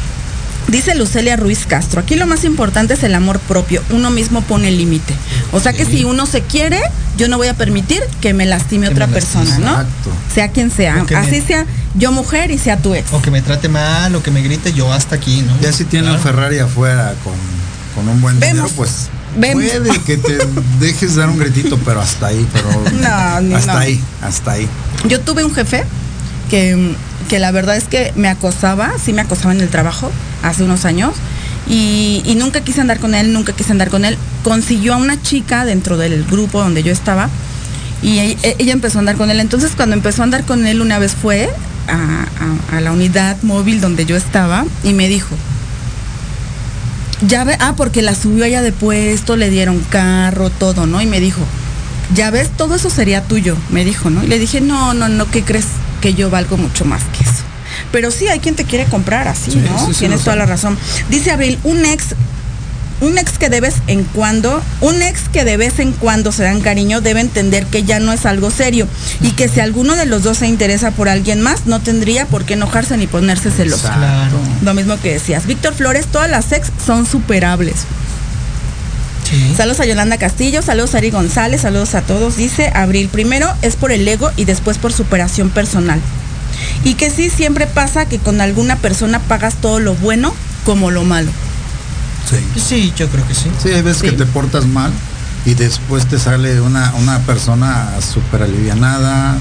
[0.68, 4.70] Dice Lucelia Ruiz Castro, aquí lo más importante es el amor propio, uno mismo pone
[4.70, 5.14] el límite.
[5.52, 5.98] O sea que Sí.
[6.00, 6.82] si uno se quiere,
[7.18, 9.72] yo no voy a permitir que me lastime Que otra me persona, lastime, ¿no?
[9.74, 10.10] exacto.
[10.34, 13.14] Sea quien sea, me- así sea yo mujer y sea tu ex.
[13.14, 15.54] O que me trate mal, o que me grite, yo hasta aquí, ¿no?
[15.62, 16.18] Ya si tiene Claro.
[16.18, 17.34] un Ferrari afuera con,
[17.94, 18.56] con un buen Vemos.
[18.56, 19.64] dinero, pues Vemos.
[19.64, 20.38] puede que te
[20.80, 22.70] dejes dar un gritito, pero hasta ahí, pero
[23.02, 23.80] No, ni hasta no.
[23.80, 24.68] ahí, hasta ahí.
[25.08, 25.84] Yo tuve un jefe
[26.50, 26.96] que,
[27.30, 30.12] que la verdad es que me acosaba, sí me acosaba en el trabajo
[30.46, 31.14] hace unos años.
[31.68, 34.18] Y, nunca quise andar con él, nunca quise andar con él.
[34.44, 37.30] Consiguió a una chica dentro del grupo donde yo estaba
[38.04, 39.40] y ella empezó a andar con él.
[39.40, 41.50] Entonces cuando empezó a andar con él una vez fue
[41.88, 41.94] a,
[42.74, 45.36] a- a la unidad móvil donde yo estaba y me dijo,
[47.26, 51.02] ya ve, ah, porque la subió allá de puesto, le dieron carro, todo, ¿no?
[51.02, 51.42] Y me dijo,
[52.14, 54.24] ya ves, todo eso sería tuyo, me dijo, ¿no?
[54.24, 55.66] Y le dije, no, no, no, ¿qué crees?
[56.02, 57.35] Que yo valgo mucho más que eso.
[57.92, 59.80] Pero sí, hay quien te quiere comprar así, Sí, ¿no?
[59.86, 60.78] sí, sí, Tienes toda la razón.
[61.10, 62.16] Dice Abril, un ex,
[63.02, 66.44] un ex que de vez en cuando, un ex que de vez en cuando se
[66.44, 68.88] dan cariño debe entender que ya no es algo serio
[69.22, 72.46] y que si alguno de los dos se interesa por alguien más, no tendría por
[72.46, 73.88] qué enojarse ni ponerse celoso.
[73.88, 74.00] Exacto.
[74.00, 74.38] Claro.
[74.64, 75.46] Lo mismo que decías.
[75.46, 77.76] Víctor Flores, todas las ex son superables.
[79.30, 79.54] Sí.
[79.58, 82.38] Saludos a Yolanda Castillo, saludos a Ari González, saludos a todos.
[82.38, 86.00] Dice Abril, primero es por el ego y después por superación personal.
[86.84, 90.34] Y que sí, siempre pasa que con alguna persona pagas todo lo bueno
[90.66, 91.32] como lo malo.
[92.30, 92.60] Sí.
[92.60, 93.50] Sí, yo creo que sí.
[93.62, 94.10] Sí, hay veces Sí.
[94.10, 94.92] que te portas mal
[95.46, 99.38] y después te sale una, una persona súper alivianada,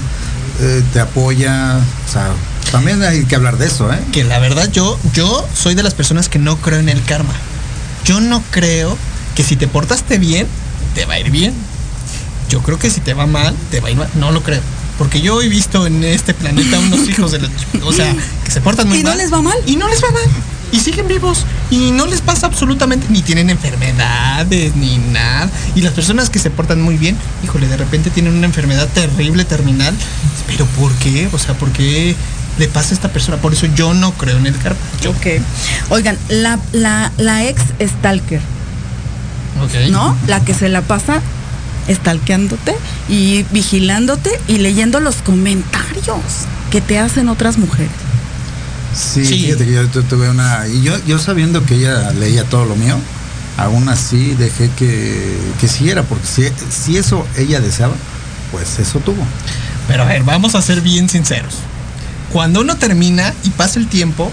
[0.61, 2.29] eh, te apoya, o sea,
[2.71, 3.99] también hay que hablar de eso, ¿eh?
[4.11, 7.33] que la verdad yo, yo soy de las personas que no creo en el karma.
[8.05, 8.97] Yo no creo
[9.35, 10.45] que si te portaste bien,
[10.93, 11.53] te va a ir bien.
[12.49, 14.07] Yo creo que si te va mal, te va a ir mal.
[14.15, 14.61] No lo creo.
[14.97, 17.49] Porque yo he visto en este planeta unos hijos de la...
[17.83, 19.17] O sea, que se portan muy ¿Y no mal.
[19.17, 19.57] les va mal?
[19.65, 20.23] Y no les va mal.
[20.71, 21.45] Y siguen vivos.
[21.69, 23.07] Y no les pasa absolutamente...
[23.09, 25.49] Ni tienen enfermedades, ni nada.
[25.75, 29.43] Y las personas que se portan muy bien, híjole, de repente tienen una enfermedad terrible,
[29.45, 29.93] terminal.
[30.47, 31.29] Pero ¿por qué?
[31.33, 32.15] O sea, ¿por qué
[32.57, 33.37] le pasa a esta persona?
[33.37, 34.79] Por eso yo no creo en el karma.
[35.01, 35.11] Yo.
[35.11, 35.25] Ok.
[35.89, 38.39] Oigan, la, la, la ex stalker,
[39.63, 39.89] Ok.
[39.91, 40.17] ¿no?
[40.27, 41.21] La que se la pasa
[41.89, 42.75] stalkeándote
[43.09, 46.21] y vigilándote y leyendo los comentarios
[46.71, 47.91] que te hacen otras mujeres.
[48.95, 49.41] Sí, Sí.
[49.45, 50.67] fíjate que yo tu- tuve una.
[50.67, 52.97] Y yo, yo sabiendo que ella leía todo lo mío,
[53.57, 57.93] aún así dejé que, que siguiera, porque si, si eso ella deseaba,
[58.51, 59.23] pues eso tuvo.
[59.87, 61.55] Pero a ver, vamos a ser bien sinceros.
[62.31, 64.31] Cuando uno termina y pasa el tiempo,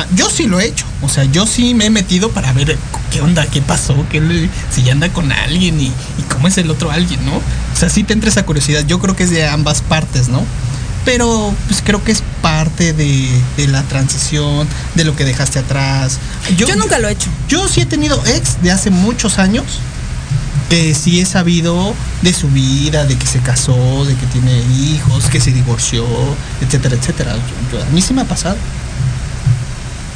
[0.00, 0.84] ah, yo sí lo he hecho.
[1.02, 2.76] O sea, yo sí me he metido para ver
[3.12, 6.58] qué onda, qué pasó, qué le- si ya anda con alguien y, y cómo es
[6.58, 7.36] el otro alguien, ¿no?
[7.36, 8.84] O sea, sí te entra esa curiosidad.
[8.86, 10.44] Yo creo que es de ambas partes, ¿no?
[11.04, 16.18] Pero pues creo que es parte de, de la transición, de lo que dejaste atrás.
[16.58, 17.30] Yo, nunca lo he hecho.
[17.48, 19.64] Yo sí he tenido ex de hace muchos años
[20.68, 24.58] que sí he sabido de su vida, de que se casó, de que tiene
[24.92, 26.04] hijos, que se divorció,
[26.60, 27.34] etcétera, etcétera.
[27.34, 28.56] Yo- yo- a mí sí me ha pasado.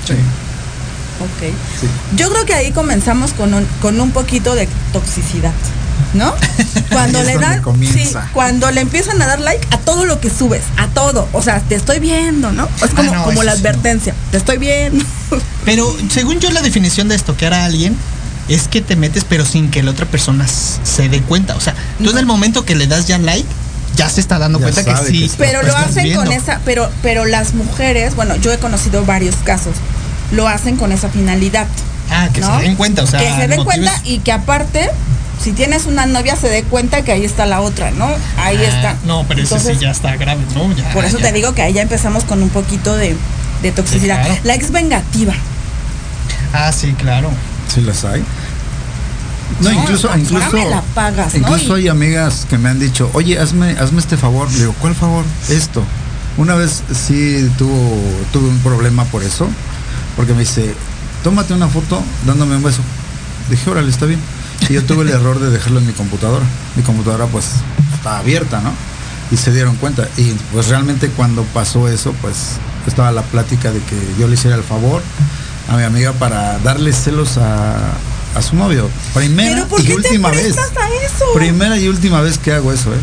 [0.06, 0.14] Sí.
[1.20, 1.52] Ok.
[1.80, 1.86] Sí.
[2.16, 5.52] Yo creo que ahí comenzamos con un, con un poquito de toxicidad,
[6.12, 6.34] ¿no?
[6.90, 10.62] Cuando le dan, sí, cuando le empiezan a dar like a todo lo que subes,
[10.76, 12.68] a todo, o sea, te estoy viendo, ¿no?
[12.84, 13.58] Es como, Ah, no, como eso la no.
[13.58, 15.04] advertencia, te estoy viendo.
[15.64, 17.96] Pero según yo la definición de estoquear a alguien
[18.48, 21.54] es que te metes pero sin que la otra persona se dé cuenta.
[21.56, 23.48] O sea, tú en el momento que le das ya like,
[23.96, 25.28] ya se está dando Ya cuenta que sí.
[25.30, 29.36] que Pero lo hacen con esa, pero, pero las mujeres, bueno, yo he conocido varios
[29.44, 29.74] casos,
[30.32, 31.66] lo hacen con esa finalidad.
[32.10, 32.56] Ah, que ¿no?
[32.58, 34.90] se den cuenta, o sea, que se den motives- cuenta y que aparte,
[35.42, 38.06] si tienes una novia, se dé cuenta que ahí está la otra, ¿no?
[38.36, 38.96] Ahí Ah, está.
[39.04, 40.72] No, pero eso Entonces, sí ya está grave, ¿no?
[40.74, 41.26] Ya, Por eso ya.
[41.28, 43.16] te digo que ahí ya empezamos con un poquito de,
[43.62, 44.18] de toxicidad.
[44.22, 44.40] Sí, claro.
[44.44, 45.32] La ex vengativa.
[46.52, 47.30] Ah, sí, claro.
[47.72, 48.22] Sí las hay.
[49.60, 51.40] No, No, incluso, incluso, la pagas, ¿no?
[51.40, 54.50] incluso hay amigas que me han dicho, oye, hazme, hazme este favor.
[54.52, 55.24] Le digo, ¿cuál favor?
[55.48, 55.82] Esto.
[56.36, 57.96] Una vez sí tuvo,
[58.32, 59.48] tuve un problema por eso,
[60.16, 60.74] porque me dice,
[61.22, 62.80] tómate una foto dándome un beso.
[63.50, 64.20] Dije, órale, está bien.
[64.68, 66.44] Y yo tuve el error de dejarlo en mi computadora.
[66.76, 67.46] Mi computadora pues
[67.94, 68.72] estaba abierta, ¿no?
[69.30, 70.08] Y se dieron cuenta.
[70.16, 72.36] Y pues realmente cuando pasó eso, pues
[72.86, 75.02] estaba la plática de que yo le hiciera el favor
[75.68, 77.76] a mi amiga para darle celos a,
[78.34, 78.88] a su novio.
[79.14, 80.56] Primera Pero ¿por y qué última te vez.
[80.56, 80.60] a
[81.04, 81.24] eso?
[81.34, 82.98] Primera y última vez que hago eso, ¿eh?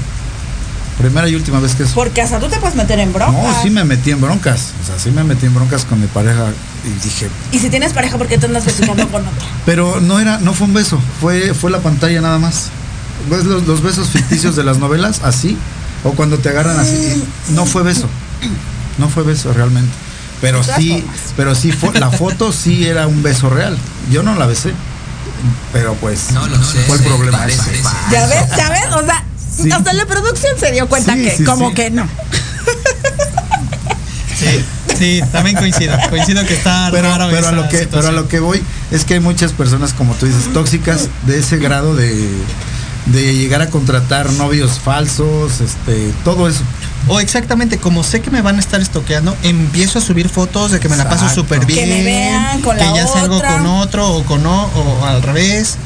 [1.01, 1.93] Primera y última vez que eso.
[1.95, 3.33] Porque hasta tú te puedes meter en broncas.
[3.33, 4.73] No, sí me metí en broncas.
[4.83, 6.45] O sea, sí me metí en broncas con mi pareja
[6.85, 9.47] y dije, Y si tienes pareja, ¿por qué te andas besuqueando con otra?
[9.65, 12.69] pero no era, no fue un beso, fue, fue la pantalla nada más.
[13.29, 15.21] ¿Ves los, los besos ficticios de las novelas?
[15.23, 15.57] Así.
[16.03, 17.23] O cuando te agarran así.
[17.49, 18.07] y No fue beso.
[18.97, 19.91] No fue beso realmente.
[20.39, 21.19] Pero sí, formas.
[21.37, 23.77] pero sí fue, la foto sí era un beso real.
[24.11, 24.73] Yo no la besé.
[25.73, 26.79] Pero pues No lo sé.
[26.83, 27.37] fue el problema.
[27.39, 27.61] Parece.
[27.73, 27.83] ese.
[28.11, 28.45] ¿Ya ves?
[28.57, 28.85] ¿Ya ves?
[28.95, 29.23] O sea,
[29.55, 29.71] Sí.
[29.71, 31.75] hasta la producción se dio cuenta Sí, que sí, como sí.
[31.75, 32.07] que no.
[34.37, 34.65] Sí,
[34.97, 35.95] sí, también coincido.
[36.09, 39.05] Coincido que está pero, raro pero a lo que pero a lo que voy es
[39.05, 42.27] que hay muchas personas como tú dices tóxicas de ese grado de
[43.07, 46.61] de llegar a contratar novios falsos este todo eso
[47.07, 50.79] O exactamente, como sé que me van a estar estoqueando, empiezo a subir fotos de
[50.79, 51.89] que me la paso súper bien.
[51.89, 53.57] Que me vean con que la ya salgo otra.
[53.57, 55.77] con otro o con o, o al revés,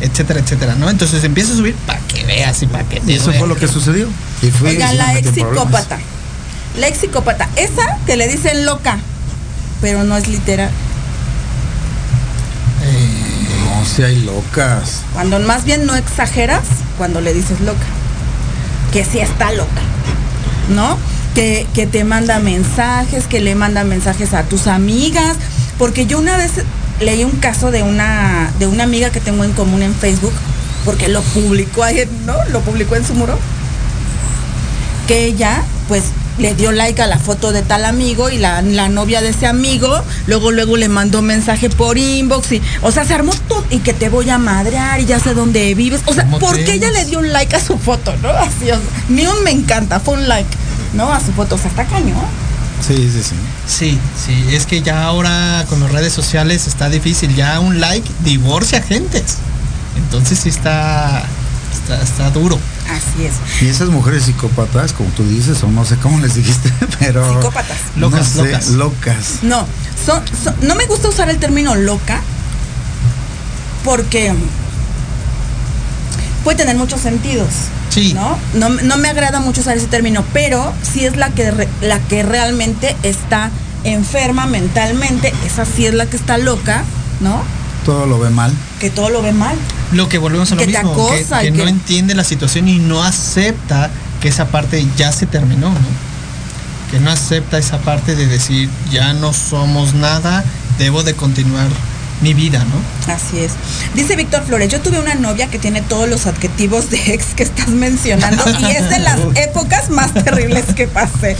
[0.00, 0.90] etcétera, etcétera, ¿no?
[0.90, 3.56] Entonces empiezo a subir para que veas y para que te y eso fue lo
[3.56, 4.08] que sucedió
[4.42, 5.98] y fui Oiga, la ex psicópata.
[6.78, 7.48] La ex psicópata.
[7.56, 8.98] Esa que le dicen loca,
[9.80, 10.70] pero no es literal.
[13.64, 16.62] no si hay locas Cuando más bien no exageras
[16.98, 17.86] cuando le dices loca.
[18.92, 19.82] Que sí está loca.
[20.70, 20.98] ¿No?
[21.34, 25.36] Que, que te manda mensajes, que le manda mensajes a tus amigas.
[25.78, 26.52] Porque yo una vez
[27.00, 30.32] leí un caso de una, de una amiga que tengo en común en Facebook,
[30.84, 32.34] porque lo publicó ahí, ¿no?
[32.50, 33.38] Lo publicó en su muro.
[35.08, 36.04] Que ella, pues,
[36.38, 39.46] le dio like a la foto de tal amigo y la, la novia de ese
[39.46, 43.78] amigo, luego luego le mandó mensaje por inbox y, o sea, se armó todo y
[43.78, 46.00] que te voy a madrear y ya sé dónde vives.
[46.06, 46.78] O sea, ¿Cómo ¿por qué crees?
[46.78, 48.30] ella le dio un like a su foto, no?
[48.30, 50.48] Así, o sea, ni un me encanta, fue un like,
[50.94, 51.12] ¿no?
[51.12, 52.16] A su foto, o sea, está cañón.
[52.86, 53.34] Sí sí sí
[53.66, 57.34] Sí, sí, es que ya ahora con las redes sociales está difícil.
[57.34, 59.36] Ya un like divorcia gentes.
[59.96, 61.24] Entonces sí está,
[61.72, 62.58] está, está duro.
[62.90, 63.62] Así es.
[63.62, 67.78] y esas mujeres psicópatas como tú dices o no sé cómo les dijiste pero Psicópatas.
[67.96, 68.68] Locas, no sé, locas.
[68.70, 69.66] locas No,
[70.04, 72.20] son, son- no me gusta usar el término loca
[73.84, 74.34] porque
[76.44, 77.48] puede tener muchos sentidos.
[77.94, 78.12] Sí.
[78.14, 78.36] ¿no?
[78.54, 82.00] No, no me agrada mucho usar ese término, pero sí es la que, re- la
[82.00, 83.50] que realmente está
[83.84, 86.82] enferma mentalmente, esa sí es la que está loca,
[87.20, 87.42] ¿no?
[87.84, 89.54] todo lo ve mal Que todo lo ve mal.
[89.92, 92.14] Lo que volvemos a lo Que te mismo, que, acosa que y no que- entiende
[92.14, 93.90] la situación y no acepta
[94.22, 96.90] que esa parte ya se terminó, ¿no?
[96.90, 100.42] Que no acepta esa parte de decir, ya no somos nada,
[100.78, 101.66] debo de continuar
[102.20, 103.12] mi vida, ¿no?
[103.12, 103.52] Así es.
[103.94, 107.42] Dice Víctor Flores, yo tuve una novia que tiene todos los adjetivos de ex que
[107.42, 111.36] estás mencionando y es de las épocas más terribles que pasé.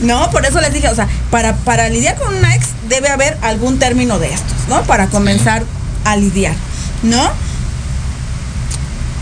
[0.00, 0.30] ¿No?
[0.30, 3.78] Por eso les dije, o sea, para, para lidiar con una ex debe haber algún
[3.78, 4.82] término de estos, ¿no?
[4.82, 5.64] Para comenzar
[6.04, 6.54] a lidiar,
[7.02, 7.30] ¿no?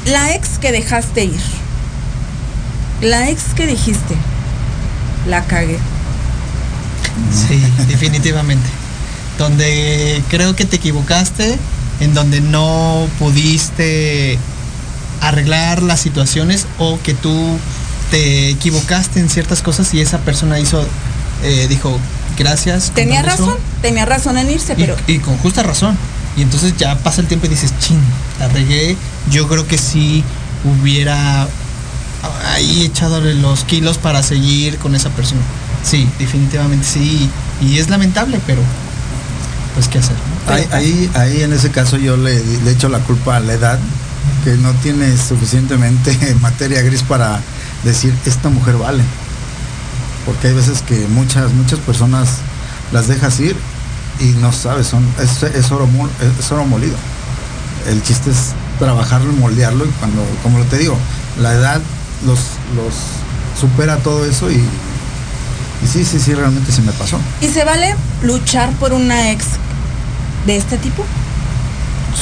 [0.07, 1.41] La ex que dejaste ir.
[3.01, 4.17] La ex que dijiste,
[5.27, 5.79] la cagué.
[7.33, 8.69] Sí, definitivamente.
[9.43, 11.59] Donde creo que te equivocaste,
[11.99, 14.39] en donde no pudiste
[15.21, 17.59] arreglar las situaciones o que tú
[18.13, 20.87] te equivocaste en ciertas cosas y esa persona hizo,
[21.43, 21.99] eh, dijo,
[22.39, 22.93] gracias.
[22.95, 25.99] Tenía permiso", razón, tenía razón en irse, pero y con justa razón.
[26.37, 27.99] Y entonces ya pasa el tiempo y dices, chin,
[28.39, 28.97] la regué.
[29.29, 30.23] Yo creo que sí
[30.65, 31.49] hubiera
[32.55, 35.41] ahí echadole los kilos para seguir con esa persona.
[35.83, 37.29] Sí, definitivamente sí.
[37.61, 38.63] Y es lamentable, pero
[39.75, 40.17] pues qué hacer.
[40.71, 43.79] Ahí, ahí, en ese caso yo le, le echo la culpa a la edad,
[44.45, 47.41] que no tiene suficientemente materia gris para
[47.85, 49.03] decir, esta mujer vale.
[50.27, 52.29] Porque hay veces que muchas, muchas personas
[52.93, 53.57] las dejas ir
[54.21, 55.89] y no sabes, son, es, es oro,
[56.39, 56.97] es oro molido.
[57.89, 60.97] El chiste es trabajarlo moldearlo y cuando, como te digo,
[61.41, 61.81] la edad
[62.27, 62.39] los
[63.59, 64.63] supera todo eso y,
[65.83, 67.19] y sí, sí, sí, realmente se me pasó.
[67.41, 69.45] ¿Y se vale luchar por una ex
[70.47, 71.05] de este tipo?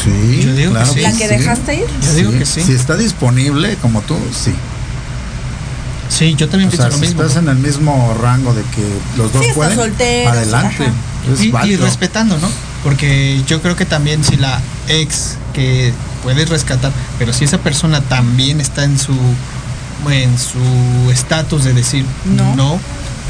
[0.05, 1.01] Sí, Yo digo que sí.
[1.01, 1.35] ¿La que sí.
[1.35, 1.85] dejaste ir?
[2.07, 2.63] Yo digo que sí.
[2.63, 4.53] Si está disponible como tú, sí.
[6.09, 7.23] Sí, yo también O pienso sea, lo si mismo.
[7.23, 8.83] estás en el mismo rango de que
[9.17, 10.85] los dos Sí, pueden, solteros, adelante.
[11.33, 12.49] Es y, y respetando, ¿no?
[12.83, 15.93] Porque yo creo que también si la ex que
[16.23, 19.13] puedes rescatar, pero si esa persona también está en su
[20.11, 22.57] en su estatus de decir No.
[22.57, 22.81] no,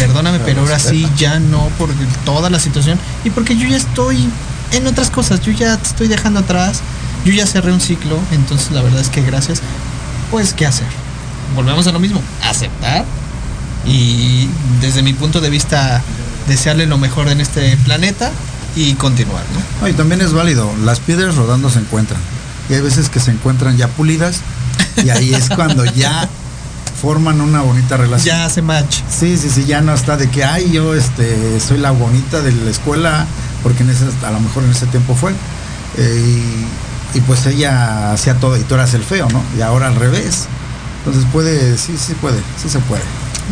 [0.06, 1.90] perdóname, Pero pero ahora sí ya no por
[2.24, 4.28] toda la situación y porque yo ya estoy
[4.72, 6.80] en otras cosas, yo ya te estoy dejando atrás,
[7.24, 9.60] yo ya cerré un ciclo, entonces la verdad es que gracias,
[10.30, 10.86] pues qué hacer.
[11.54, 13.04] Volvemos a lo mismo, aceptar
[13.84, 14.48] y
[14.80, 16.02] desde mi punto de vista
[16.48, 18.30] desearle lo mejor en este planeta
[18.76, 19.82] y continuar, ¿no?
[19.82, 22.20] No, y también es válido, las piedras rodando se encuentran.
[22.68, 24.40] Y hay veces que se encuentran ya pulidas
[25.04, 26.28] y ahí es cuando ya
[27.00, 28.36] forman una bonita relación.
[28.36, 29.00] Ya hace match.
[29.08, 32.52] Sí, sí, sí, ya no está de que, ay, yo este, soy la bonita de
[32.52, 33.26] la escuela,
[33.62, 35.32] porque en ese, a lo mejor en ese tiempo fue.
[35.96, 36.64] Eh,
[37.14, 39.42] y, y pues ella hacía todo y tú eras el feo, ¿no?
[39.56, 40.46] Y ahora al revés.
[40.98, 43.02] Entonces puede, sí, sí puede, sí se puede.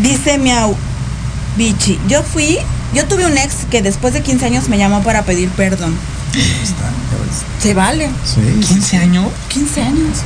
[0.02, 0.76] Dice Miau
[1.56, 2.58] Bichi, yo fui,
[2.94, 5.94] yo tuve un ex que después de 15 años me llamó para pedir perdón.
[6.34, 7.62] Ahí está, ya ves.
[7.62, 8.10] Se vale.
[8.24, 8.74] Sí, sí.
[8.74, 9.26] 15 años.
[9.48, 10.18] 15 años.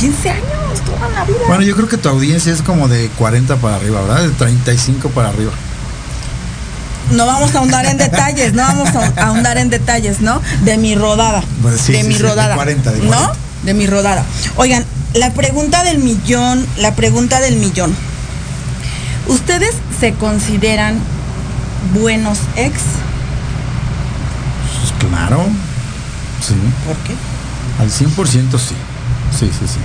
[0.00, 0.44] 15 años,
[0.84, 1.38] toda la vida.
[1.48, 4.22] Bueno, yo creo que tu audiencia es como de 40 para arriba, ¿verdad?
[4.22, 5.52] De 35 para arriba.
[7.12, 10.40] no vamos a ahondar en detalles, no vamos a ahondar en detalles, ¿no?
[10.64, 11.42] De mi rodada.
[11.62, 12.54] Pues sí, de sí, mi sí, de rodada.
[12.54, 13.06] 40, de ¿No?
[13.06, 13.32] 40.
[13.64, 14.24] De mi rodada.
[14.56, 14.84] Oigan,
[15.14, 17.94] la pregunta del millón, la pregunta del millón.
[19.26, 20.98] ¿Ustedes se consideran
[21.92, 22.80] buenos ex?
[24.80, 25.44] Pues claro.
[26.40, 26.54] Sí.
[26.86, 27.14] ¿Por qué?
[27.80, 28.74] Al 100% sí.
[29.36, 29.78] Sí, sí, sí.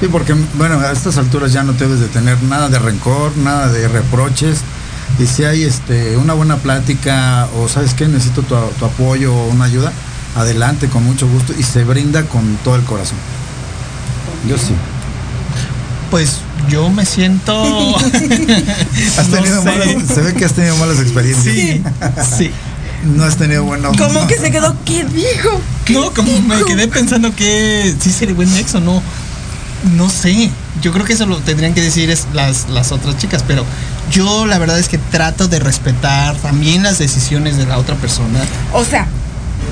[0.00, 3.68] Sí, porque, bueno, a estas alturas ya no debes de tener nada de rencor, nada
[3.68, 4.58] de reproches.
[5.18, 8.08] Y si hay este, una buena plática o, ¿sabes qué?
[8.08, 9.92] Necesito tu, tu apoyo o una ayuda,
[10.36, 11.52] adelante, con mucho gusto.
[11.58, 13.18] Y se brinda con todo el corazón.
[14.48, 14.74] Yo sí.
[16.10, 16.38] Pues
[16.68, 17.96] yo me siento.
[19.18, 19.68] Has No tenido sé.
[19.68, 21.54] malas- se ve que has tenido malas experiencias.
[21.54, 21.82] Sí,
[22.38, 22.50] sí.
[23.04, 23.96] No has tenido buenos.
[23.96, 24.76] ¿Cómo que se quedó?
[24.84, 25.60] ¿Qué dijo?
[25.84, 29.02] ¿Qué No, como me quedé pensando que sí sería buen ex o no.
[29.96, 30.50] No sé.
[30.80, 33.64] Yo creo que eso lo tendrían que decir es las, las otras chicas, pero
[34.10, 38.40] yo la verdad es que trato de respetar también las decisiones de la otra persona.
[38.72, 39.08] O sea,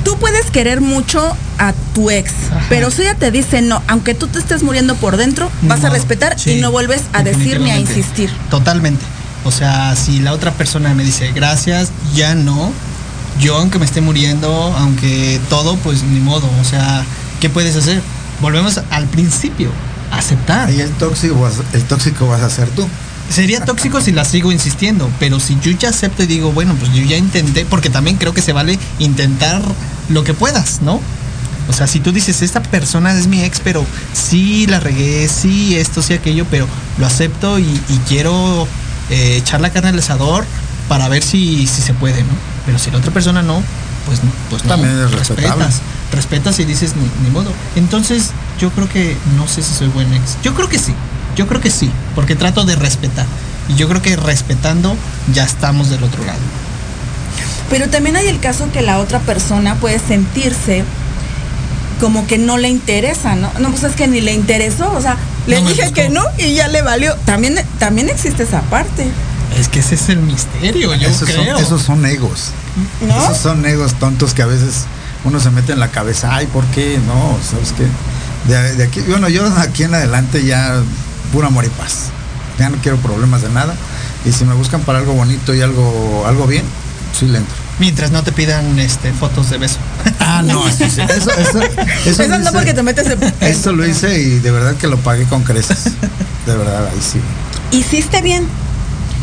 [0.05, 2.67] tú puedes querer mucho a tu ex, Ajá.
[2.69, 5.91] pero si ella te dice no, aunque tú te estés muriendo por dentro, vas a
[5.91, 8.31] respetar sí, y no vuelves a decir ni a insistir.
[8.51, 9.05] Totalmente.
[9.45, 12.73] O sea, si la otra persona me dice gracias, ya no.
[13.39, 16.49] Yo aunque me esté muriendo, aunque todo, pues ni modo.
[16.61, 17.05] O sea,
[17.41, 18.03] ¿qué puedes hacer?
[18.41, 19.71] Volvemos al principio.
[20.11, 20.69] Aceptar.
[20.69, 22.87] Ahí el tóxico, vas- el tóxico vas a ser tú.
[23.31, 26.93] Sería tóxico si la sigo insistiendo, pero si yo ya acepto y digo, bueno, pues
[26.93, 29.63] yo ya intenté, porque también creo que se vale intentar
[30.09, 31.01] lo que puedas, ¿no?
[31.69, 35.77] O sea, si tú dices, esta persona es mi ex, pero sí la regué, sí
[35.77, 36.67] esto, sí aquello, pero
[36.99, 38.67] lo acepto y, y quiero
[39.11, 40.45] eh, echar la carne al asador
[40.89, 42.50] para ver si, si se puede, ¿no?
[42.67, 43.63] Pero si la otra persona no,
[44.07, 44.71] pues, pues no.
[44.71, 45.65] También es respetable.
[45.65, 45.81] Respetas,
[46.13, 47.53] respetas y dices, ni, ni modo.
[47.77, 50.37] Entonces, yo creo que no sé si soy buen ex.
[50.43, 50.95] Yo creo que sí.
[51.37, 53.27] Yo creo que sí, porque trato de respetar.
[53.69, 54.97] Y yo creo que respetando
[55.33, 56.41] ya estamos del otro lado.
[57.71, 60.85] Pero también hay el caso que la otra persona puede sentirse
[62.01, 63.51] como que no le interesa, ¿no?
[63.61, 66.55] No, pues es que ni le interesó, o sea, le No dije que no y
[66.55, 67.15] ya le valió.
[67.27, 69.07] También, también existe esa parte,
[69.59, 71.55] Es que ese es el misterio, yo esos, creo.
[71.55, 72.51] son, esos son egos.
[73.07, 73.25] ¿no?
[73.25, 74.85] Esos son egos tontos que a veces
[75.25, 76.35] uno se mete en la cabeza.
[76.35, 76.99] Ay, ¿por qué?
[77.07, 77.87] No, ¿sabes qué?
[78.53, 80.81] De, de aquí, bueno, yo de aquí en adelante ya
[81.33, 82.11] puro amor y paz.
[82.59, 83.75] Ya no quiero problemas de nada.
[84.25, 86.65] Y si me buscan para algo bonito y algo, algo bien,
[87.19, 87.55] sí le entro.
[87.79, 89.79] Mientras no te pidan este fotos de beso.
[90.21, 91.01] Ah, no, sí, sí.
[91.09, 93.05] Eso, eso, eso, Eso lo no porque te metes.
[93.41, 95.85] Esto lo hice y de verdad que lo pagué con creces.
[96.47, 97.21] De verdad, ahí sí.
[97.77, 98.47] Hiciste bien.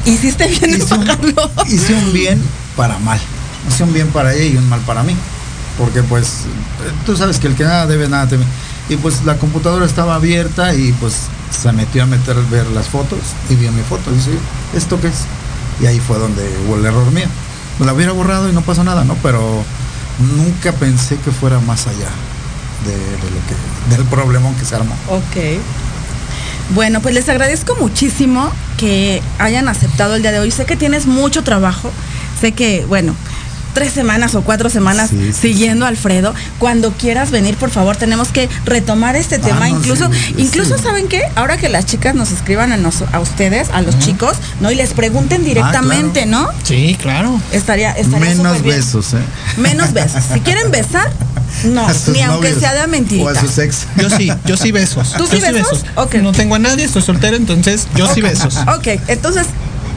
[0.08, 1.52] Hiciste bien en hice un, pagarlo.
[1.68, 2.42] hice un bien
[2.76, 3.20] para mal.
[3.68, 5.16] Hice un bien para ella y un mal para mí.
[5.78, 6.44] Porque pues
[7.06, 8.46] tú sabes que el que nada debe, nada teme.
[8.90, 11.14] Y pues la computadora estaba abierta y pues
[11.52, 14.12] se metió a meter ver las fotos y vio mi foto.
[14.12, 14.32] Y dice,
[14.74, 15.26] ¿esto qué es?
[15.82, 17.28] Y ahí fue donde hubo el error mío.
[17.80, 19.16] La hubiera borrado y no pasó nada, ¿no?
[19.22, 19.64] Pero
[20.38, 22.10] nunca pensé que fuera más allá
[22.86, 24.96] de, de lo que, del problemón que se armó.
[25.10, 25.60] Ok.
[26.76, 30.52] Bueno, pues les agradezco muchísimo que hayan aceptado el día de hoy.
[30.52, 31.92] Sé que tienes mucho trabajo.
[32.42, 33.16] Sé que, bueno,
[33.74, 36.34] tres semanas o cuatro semanas Sí, sí, siguiendo a Alfredo.
[36.60, 39.66] Cuando quieras venir, por favor, tenemos que retomar este tema.
[39.66, 40.84] Ah, no, incluso, sí, incluso sí.
[40.84, 41.22] ¿saben qué?
[41.36, 44.70] Ahora que las chicas nos escriban a, nos- a ustedes, a los chicos, ¿no?
[44.70, 46.50] Y les pregunten directamente, ¿no?
[46.64, 47.40] Sí, claro.
[47.52, 48.76] Estaría, estaría Menos bien.
[48.76, 49.20] besos, ¿eh?
[49.58, 50.24] Menos besos.
[50.34, 51.10] Si quieren besar,
[51.66, 53.32] no, A sus ni aunque novios sea de O mentirita.
[53.32, 53.88] a sus ex.
[53.98, 55.14] Yo sí, yo sí besos.
[55.18, 55.86] ¿Tú sí Yo besos?
[55.96, 56.16] Ok.
[56.16, 58.58] No tengo a nadie, estoy soltero, entonces yo sí besos.
[58.76, 59.48] Ok, entonces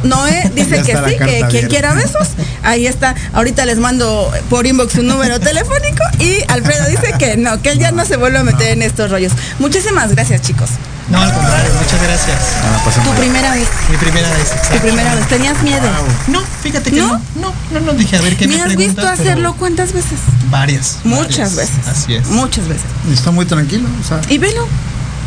[0.02, 2.28] Noé dice que sí, que quien quiera besos,
[2.62, 3.14] ahí está.
[3.32, 7.78] Ahorita les mando por inbox un número telefónico y Alfredo dice que no, que él
[7.78, 9.32] ya no se vuelve a meter en estos rollos.
[9.58, 10.70] Muchísimas gracias, chicos.
[11.10, 12.38] No, al contrario, muchas gracias.
[12.62, 14.48] Ah, Tu primera vez, Mi primera vez.
[14.50, 14.80] tu exacto.
[14.82, 15.88] primera vez, tenías miedo.
[16.28, 17.08] No, fíjate que ¿No?
[17.08, 17.20] no.
[17.40, 20.18] No, no, no, dije, a ver qué ¿Me me has visto pero hacerlo cuántas veces?
[20.50, 20.98] Varias.
[21.04, 21.56] Muchas varias.
[21.56, 21.88] veces.
[21.88, 22.26] Así es.
[22.28, 22.84] Muchas veces.
[23.08, 24.66] Y está muy tranquilo, o sea, Y velo,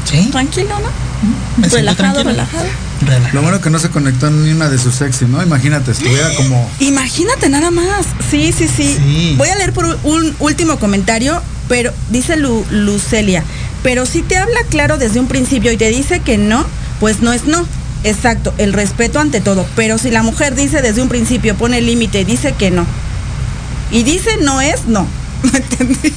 [0.10, 0.28] Sí.
[0.32, 0.90] Tranquilo, ¿no?
[1.62, 2.30] Me relajado, tranquilo.
[2.32, 2.66] relajado.
[3.02, 3.30] Relajado.
[3.34, 5.42] Lo bueno que no se conectó ni una de sus sexy, ¿no?
[5.42, 6.70] Imagínate, estuviera como.
[6.80, 8.06] Imagínate nada más.
[8.30, 9.36] Sí, sí, sí, Sí.
[9.38, 13.46] Voy a leer por un último comentario, pero dice Lu- Lucelia,
[13.84, 16.66] pero si te habla claro desde un principio y te dice que no,
[17.00, 17.66] pues no es no.
[18.06, 19.66] Exacto, el respeto ante todo.
[19.76, 22.86] Pero si la mujer dice desde un principio, pone límite y dice que no.
[23.92, 25.06] Y dice no es no.
[25.44, 26.14] No entendí.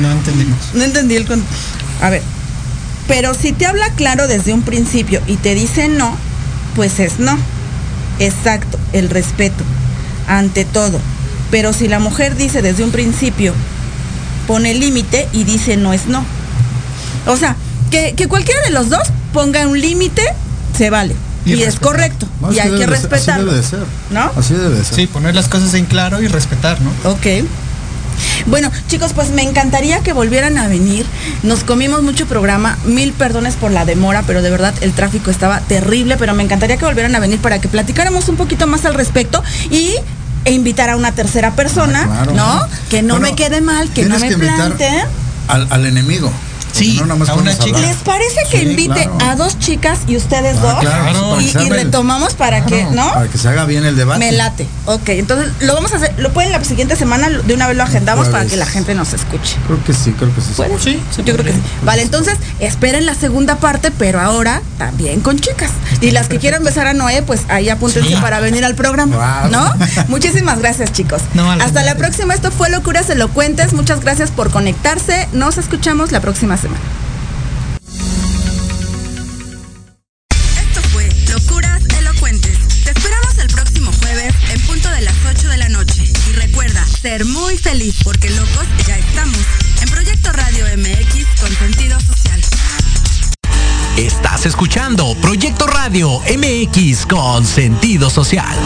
[0.00, 0.58] No entendimos.
[0.72, 1.44] No entendí el con...
[2.00, 2.22] A ver.
[3.06, 6.16] Pero si te habla claro desde un principio y te dice no,
[6.74, 7.36] pues es no.
[8.18, 9.62] Exacto, el respeto.
[10.26, 10.98] Ante todo.
[11.50, 13.52] Pero si la mujer dice desde un principio,
[14.46, 16.24] pone límite y dice no es no.
[17.26, 17.56] O sea,
[17.90, 19.02] que, que cualquiera de los dos
[19.32, 20.22] ponga un límite,
[20.76, 21.14] se vale.
[21.44, 22.26] Y Y, es correcto.
[22.40, 23.50] No, y hay que respetarlo.
[23.50, 23.78] Así debe de ser.
[24.10, 24.30] ¿No?
[24.36, 24.94] Así debe de ser.
[24.96, 26.90] Sí, poner las cosas en claro y respetar, ¿no?
[27.10, 27.26] Ok.
[28.46, 31.04] Bueno, chicos, pues me encantaría que volvieran a venir.
[31.42, 32.78] Nos comimos mucho programa.
[32.84, 36.16] Mil perdones por la demora, pero de verdad el tráfico estaba terrible.
[36.16, 39.42] Pero me encantaría que volvieran a venir para que platicáramos un poquito más al respecto
[39.70, 39.94] y
[40.44, 42.34] e invitar a una tercera persona, Ah, claro.
[42.34, 42.68] ¿no?
[42.90, 44.88] Que no Bueno, me quede mal, que no me plante.
[45.48, 46.30] Al, al enemigo.
[46.74, 47.78] Sí, no nada más a una chica.
[47.78, 49.18] ¿Les parece que Sí, invite claro.
[49.20, 50.80] a dos chicas y ustedes Ah, dos?
[50.80, 53.12] claro, para que Y, y el- retomamos para que, Claro, ¿no?
[53.12, 54.18] Para que se haga bien el debate.
[54.18, 54.66] Me late.
[54.86, 57.82] Ok, entonces lo vamos a hacer, lo pueden la siguiente semana, de una vez lo
[57.84, 59.56] agendamos para que la gente nos escuche.
[59.66, 60.48] Creo que sí, creo que sí.
[60.56, 60.78] ¿Puede?
[60.80, 61.60] Sí, Yo creo que sí.
[61.84, 65.70] Vale, entonces esperen la segunda parte, pero ahora también con chicas.
[66.00, 68.16] Y las que quieran besar a Noé, pues ahí apúntense Sí.
[68.20, 69.40] para venir al programa.
[69.42, 69.50] Wow.
[69.50, 69.72] ¿No?
[70.08, 71.22] Muchísimas gracias, chicos.
[71.34, 72.34] No, Hasta la próxima.
[72.34, 73.72] Esto fue Locuras Elocuentes.
[73.74, 75.28] Muchas gracias por conectarse.
[75.32, 76.80] Nos escuchamos la próxima semana.
[80.30, 82.58] Esto fue Locuras Elocuentes.
[82.84, 86.10] Te esperamos el próximo jueves en punto de las 8 de la noche.
[86.30, 89.38] Y recuerda, ser muy feliz porque locos ya estamos.
[89.82, 92.40] En Proyecto Radio MX con sentido social.
[93.98, 98.56] Estás escuchando Proyecto Radio MX con sentido social.